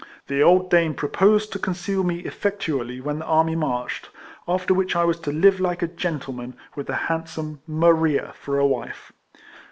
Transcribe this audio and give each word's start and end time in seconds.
The 0.25 0.41
old 0.41 0.71
dame 0.71 0.95
proposed 0.95 1.51
to 1.53 1.59
conceal 1.59 2.03
me 2.03 2.21
effectually 2.21 2.99
when 2.99 3.19
the 3.19 3.25
army 3.25 3.55
marched; 3.55 4.09
after 4.47 4.73
which 4.73 4.95
I 4.95 5.03
was 5.03 5.19
to 5.19 5.31
live 5.31 5.59
like 5.59 5.83
a 5.83 5.87
gentleman, 5.87 6.55
with 6.75 6.87
the 6.87 6.95
handsome 7.05 7.61
Maria 7.67 8.33
for 8.35 8.57
a 8.57 8.65
wife. 8.65 9.13